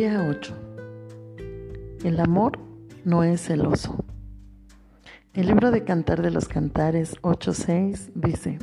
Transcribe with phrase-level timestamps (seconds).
[0.00, 0.54] Día 8.
[2.04, 2.58] El amor
[3.04, 4.02] no es celoso.
[5.34, 8.58] El libro de Cantar de los Cantares 8.6 dice,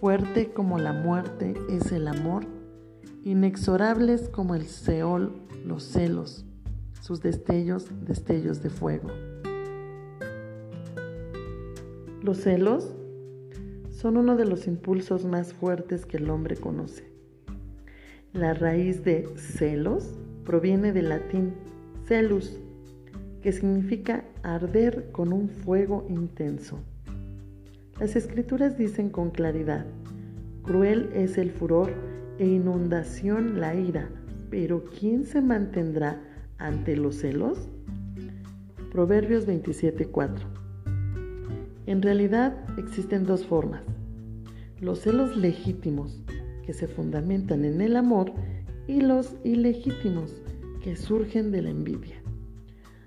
[0.00, 2.46] Fuerte como la muerte es el amor,
[3.22, 6.46] inexorables como el Seol los celos,
[7.02, 9.10] sus destellos, destellos de fuego.
[12.22, 12.94] Los celos
[13.90, 17.12] son uno de los impulsos más fuertes que el hombre conoce.
[18.32, 20.14] La raíz de celos
[20.46, 21.52] proviene del latín
[22.06, 22.58] celus,
[23.42, 26.78] que significa arder con un fuego intenso.
[28.00, 29.84] Las escrituras dicen con claridad,
[30.62, 31.92] cruel es el furor
[32.38, 34.08] e inundación la ira,
[34.50, 36.20] pero ¿quién se mantendrá
[36.58, 37.68] ante los celos?
[38.92, 40.46] Proverbios 27:4.
[41.86, 43.82] En realidad existen dos formas.
[44.80, 46.20] Los celos legítimos,
[46.64, 48.32] que se fundamentan en el amor,
[48.88, 50.42] y los ilegítimos
[50.82, 52.16] que surgen de la envidia.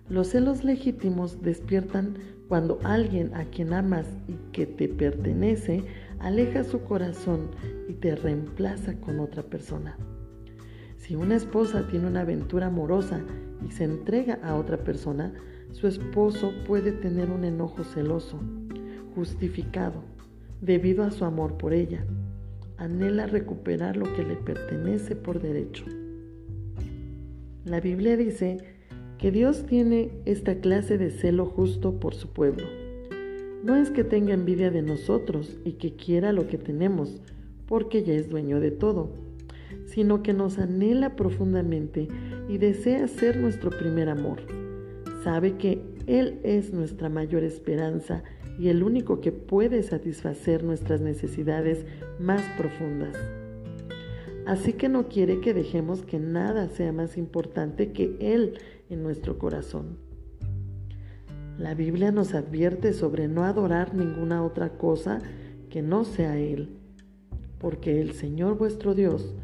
[0.10, 5.84] Los celos legítimos despiertan cuando alguien a quien amas y que te pertenece
[6.20, 7.52] aleja su corazón
[7.88, 9.98] y te reemplaza con otra persona.
[10.98, 13.22] Si una esposa tiene una aventura amorosa
[13.66, 15.34] y se entrega a otra persona,
[15.72, 18.40] su esposo puede tener un enojo celoso,
[19.16, 20.04] justificado,
[20.60, 22.04] debido a su amor por ella
[22.80, 25.86] anhela recuperar lo que le pertenece por derecho.
[27.66, 28.58] La Biblia dice
[29.18, 32.66] que Dios tiene esta clase de celo justo por su pueblo.
[33.64, 37.22] No es que tenga envidia de nosotros y que quiera lo que tenemos,
[37.68, 39.12] porque ya es dueño de todo,
[39.86, 42.08] sino que nos anhela profundamente
[42.48, 44.40] y desea ser nuestro primer amor.
[45.26, 48.24] Sabe que Él es nuestra mayor esperanza
[48.58, 51.86] y el único que puede satisfacer nuestras necesidades
[52.20, 53.16] más profundas.
[54.48, 58.58] Así que no quiere que dejemos que nada sea más importante que Él
[58.90, 60.00] en nuestro corazón.
[61.60, 65.20] La Biblia nos advierte sobre no adorar ninguna otra cosa
[65.70, 66.70] que no sea Él,
[67.60, 69.36] porque el Señor vuestro Dios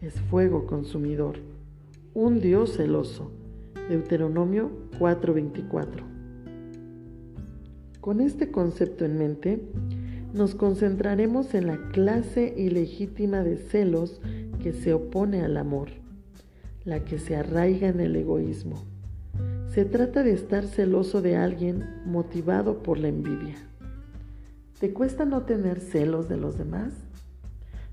[0.00, 1.36] es fuego consumidor,
[2.14, 3.30] un Dios celoso.
[3.90, 6.13] Deuteronomio 4:24.
[8.04, 9.62] Con este concepto en mente,
[10.34, 14.20] nos concentraremos en la clase ilegítima de celos
[14.62, 15.88] que se opone al amor,
[16.84, 18.84] la que se arraiga en el egoísmo.
[19.68, 23.54] Se trata de estar celoso de alguien motivado por la envidia.
[24.80, 26.92] ¿Te cuesta no tener celos de los demás?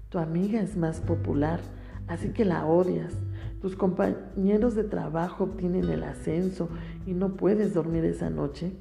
[0.10, 1.62] Tu amiga es más popular,
[2.10, 3.14] así que la odias.
[3.62, 6.68] Tus compañeros de trabajo obtienen el ascenso
[7.08, 8.74] y no puedes dormir esa noche.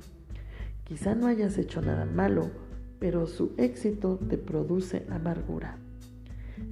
[0.90, 2.50] Quizá no hayas hecho nada malo,
[2.98, 5.78] pero su éxito te produce amargura.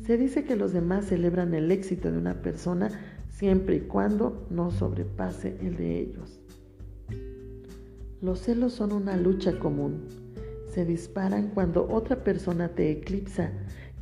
[0.05, 2.91] Se dice que los demás celebran el éxito de una persona
[3.31, 6.41] siempre y cuando no sobrepase el de ellos.
[8.21, 10.09] Los celos son una lucha común.
[10.69, 13.53] Se disparan cuando otra persona te eclipsa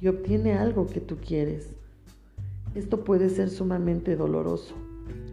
[0.01, 1.75] y obtiene algo que tú quieres.
[2.75, 4.77] Esto puede ser sumamente doloroso,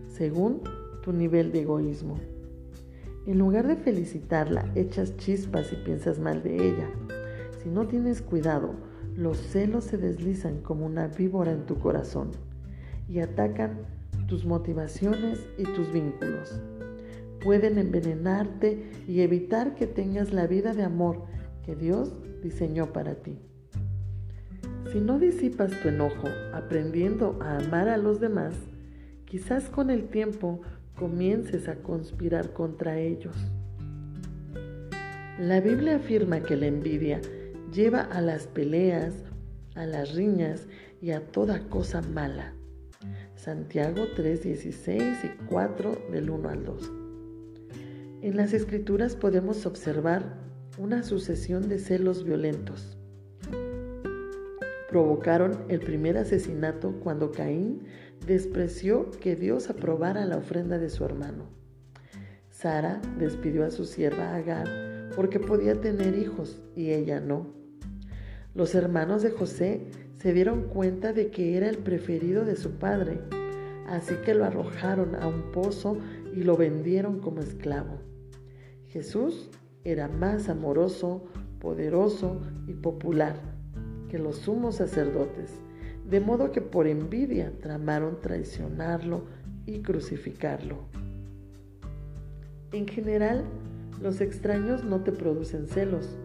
[0.09, 0.59] según
[1.03, 2.17] tu nivel de egoísmo.
[3.25, 6.89] En lugar de felicitarla, echas chispas y piensas mal de ella.
[7.61, 8.75] Si no tienes cuidado,
[9.15, 12.31] los celos se deslizan como una víbora en tu corazón
[13.07, 13.79] y atacan
[14.27, 16.59] tus motivaciones y tus vínculos.
[17.41, 21.23] Pueden envenenarte y evitar que tengas la vida de amor
[21.65, 23.39] que Dios diseñó para ti.
[24.91, 28.53] Si no disipas tu enojo aprendiendo a amar a los demás,
[29.25, 30.61] quizás con el tiempo
[30.95, 33.35] comiences a conspirar contra ellos.
[35.39, 37.19] La Biblia afirma que la envidia
[37.73, 39.13] lleva a las peleas,
[39.75, 40.67] a las riñas
[41.01, 42.53] y a toda cosa mala.
[43.35, 46.91] Santiago 3:16 y 4 del 1 al 2.
[48.21, 50.37] En las escrituras podemos observar
[50.77, 52.97] una sucesión de celos violentos.
[54.89, 57.83] Provocaron el primer asesinato cuando Caín
[58.25, 61.45] despreció que Dios aprobara la ofrenda de su hermano.
[62.49, 67.47] Sara despidió a su sierva Agar porque podía tener hijos y ella no.
[68.55, 73.19] Los hermanos de José se dieron cuenta de que era el preferido de su padre,
[73.87, 75.97] así que lo arrojaron a un pozo
[76.33, 77.99] y lo vendieron como esclavo.
[78.87, 79.49] Jesús
[79.83, 81.25] era más amoroso,
[81.59, 83.35] poderoso y popular
[84.09, 85.51] que los sumos sacerdotes
[86.09, 89.23] de modo que por envidia tramaron traicionarlo
[89.65, 90.77] y crucificarlo.
[92.71, 93.45] En general,
[94.01, 96.17] los extraños no te producen celos.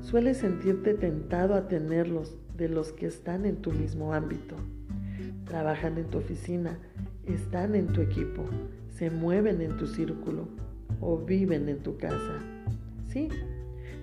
[0.00, 4.54] Sueles sentirte tentado a tenerlos de los que están en tu mismo ámbito.
[5.46, 6.78] Trabajan en tu oficina,
[7.26, 8.44] están en tu equipo,
[8.90, 10.48] se mueven en tu círculo
[11.00, 12.38] o viven en tu casa.
[13.08, 13.28] Sí,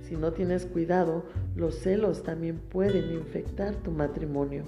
[0.02, 1.26] si no tienes cuidado,
[1.56, 4.66] los celos también pueden infectar tu matrimonio.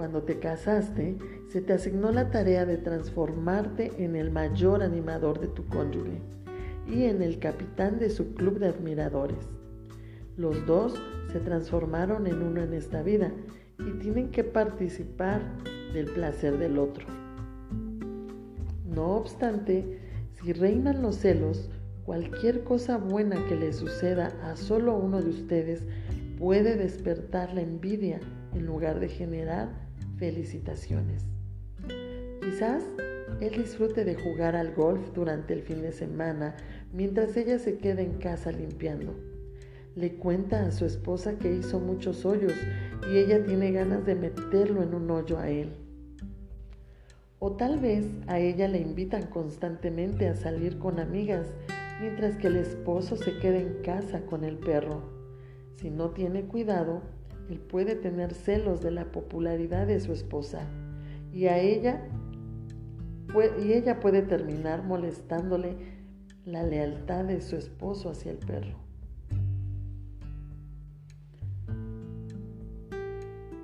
[0.00, 1.18] Cuando te casaste,
[1.48, 6.22] se te asignó la tarea de transformarte en el mayor animador de tu cónyuge
[6.88, 9.36] y en el capitán de su club de admiradores.
[10.38, 10.94] Los dos
[11.30, 13.30] se transformaron en uno en esta vida
[13.78, 15.42] y tienen que participar
[15.92, 17.04] del placer del otro.
[18.86, 20.00] No obstante,
[20.32, 21.68] si reinan los celos,
[22.06, 25.82] cualquier cosa buena que le suceda a solo uno de ustedes
[26.38, 28.18] puede despertar la envidia
[28.54, 29.89] en lugar de generar
[30.20, 31.24] felicitaciones.
[32.42, 32.84] Quizás
[33.40, 36.56] él disfrute de jugar al golf durante el fin de semana
[36.92, 39.14] mientras ella se queda en casa limpiando.
[39.96, 42.52] Le cuenta a su esposa que hizo muchos hoyos
[43.10, 45.70] y ella tiene ganas de meterlo en un hoyo a él.
[47.38, 51.46] O tal vez a ella le invitan constantemente a salir con amigas
[51.98, 55.02] mientras que el esposo se queda en casa con el perro.
[55.76, 57.02] Si no tiene cuidado,
[57.50, 60.60] él puede tener celos de la popularidad de su esposa
[61.32, 62.06] y a ella
[63.60, 65.76] y ella puede terminar molestándole
[66.44, 68.76] la lealtad de su esposo hacia el perro.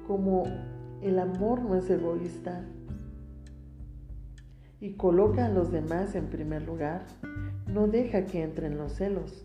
[0.07, 0.45] Como
[1.03, 2.65] el amor no es egoísta
[4.81, 7.07] y coloca a los demás en primer lugar,
[7.73, 9.45] no deja que entren los celos.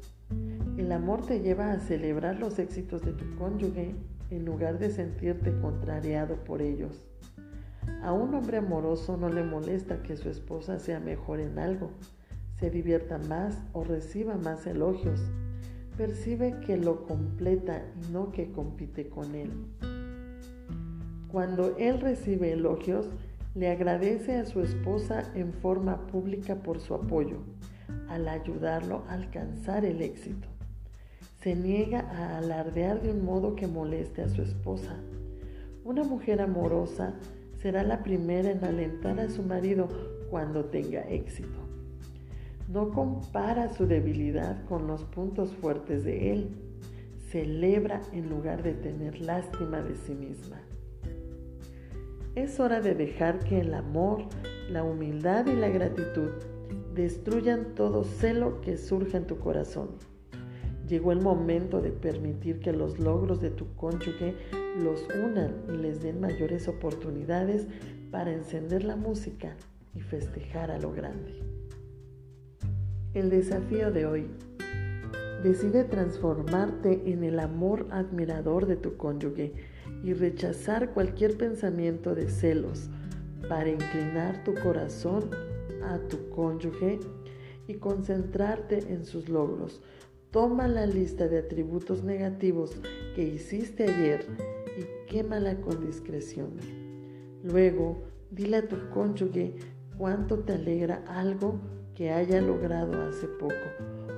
[0.77, 3.95] El amor te lleva a celebrar los éxitos de tu cónyuge
[4.31, 7.05] en lugar de sentirte contrariado por ellos.
[8.01, 11.91] A un hombre amoroso no le molesta que su esposa sea mejor en algo,
[12.59, 15.21] se divierta más o reciba más elogios.
[15.97, 19.51] Percibe que lo completa y no que compite con él.
[21.31, 23.07] Cuando él recibe elogios,
[23.53, 27.37] le agradece a su esposa en forma pública por su apoyo,
[28.07, 30.50] al ayudarlo a alcanzar el éxito.
[31.41, 34.95] Se niega a alardear de un modo que moleste a su esposa.
[35.83, 37.15] Una mujer amorosa
[37.57, 39.87] será la primera en alentar a su marido
[40.29, 41.57] cuando tenga éxito.
[42.67, 46.49] No compara su debilidad con los puntos fuertes de él.
[47.31, 50.61] Celebra en lugar de tener lástima de sí misma.
[52.35, 54.25] Es hora de dejar que el amor,
[54.69, 56.29] la humildad y la gratitud
[56.93, 60.10] destruyan todo celo que surja en tu corazón.
[60.91, 64.35] Llegó el momento de permitir que los logros de tu cónyuge
[64.77, 67.65] los unan y les den mayores oportunidades
[68.11, 69.55] para encender la música
[69.95, 71.39] y festejar a lo grande.
[73.13, 74.27] El desafío de hoy.
[75.41, 79.53] Decide transformarte en el amor admirador de tu cónyuge
[80.03, 82.89] y rechazar cualquier pensamiento de celos
[83.47, 85.29] para inclinar tu corazón
[85.85, 86.99] a tu cónyuge
[87.69, 89.81] y concentrarte en sus logros.
[90.31, 92.71] Toma la lista de atributos negativos
[93.15, 94.25] que hiciste ayer
[94.77, 96.51] y quémala con discreción.
[97.43, 99.55] Luego, dile a tu cónyuge
[99.97, 101.59] cuánto te alegra algo
[101.95, 103.55] que haya logrado hace poco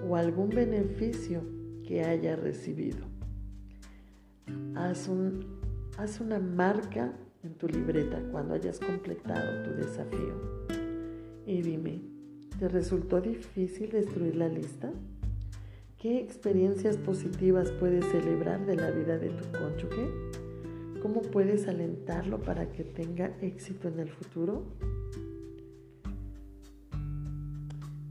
[0.08, 1.42] o algún beneficio
[1.84, 3.08] que haya recibido.
[4.76, 5.10] Haz,
[5.98, 7.12] haz una marca
[7.42, 10.68] en tu libreta cuando hayas completado tu desafío.
[11.48, 12.04] Y dime,
[12.60, 14.94] ¿te resultó difícil destruir la lista?
[16.04, 20.10] ¿Qué experiencias positivas puedes celebrar de la vida de tu cónyuge?
[21.02, 24.66] ¿Cómo puedes alentarlo para que tenga éxito en el futuro?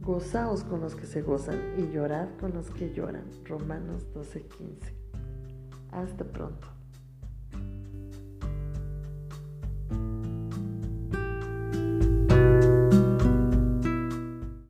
[0.01, 3.27] Gozaos con los que se gozan y llorad con los que lloran.
[3.45, 4.95] Romanos 12:15.
[5.91, 6.69] Hasta pronto.